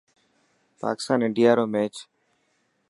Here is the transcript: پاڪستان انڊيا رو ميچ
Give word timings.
پاڪستان 0.81 1.19
انڊيا 1.25 1.51
رو 1.57 1.65
ميچ 1.73 1.95